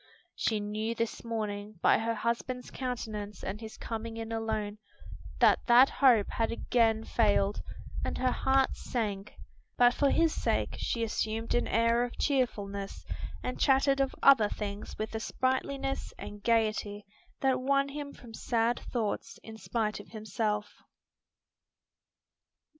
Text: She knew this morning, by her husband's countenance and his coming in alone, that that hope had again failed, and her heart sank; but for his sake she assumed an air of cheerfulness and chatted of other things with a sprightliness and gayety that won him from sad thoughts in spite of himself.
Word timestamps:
She 0.33 0.59
knew 0.59 0.95
this 0.95 1.23
morning, 1.23 1.75
by 1.79 1.99
her 1.99 2.15
husband's 2.15 2.71
countenance 2.71 3.43
and 3.43 3.61
his 3.61 3.77
coming 3.77 4.17
in 4.17 4.31
alone, 4.31 4.79
that 5.37 5.59
that 5.67 5.91
hope 5.91 6.27
had 6.31 6.51
again 6.51 7.03
failed, 7.03 7.61
and 8.03 8.17
her 8.17 8.31
heart 8.31 8.75
sank; 8.75 9.35
but 9.77 9.93
for 9.93 10.09
his 10.09 10.33
sake 10.33 10.73
she 10.79 11.03
assumed 11.03 11.53
an 11.53 11.67
air 11.67 12.03
of 12.03 12.17
cheerfulness 12.17 13.05
and 13.43 13.59
chatted 13.59 14.01
of 14.01 14.15
other 14.23 14.49
things 14.49 14.97
with 14.97 15.13
a 15.13 15.19
sprightliness 15.19 16.15
and 16.17 16.41
gayety 16.41 17.05
that 17.41 17.61
won 17.61 17.89
him 17.89 18.11
from 18.11 18.33
sad 18.33 18.79
thoughts 18.91 19.37
in 19.43 19.55
spite 19.55 19.99
of 19.99 20.07
himself. 20.07 20.77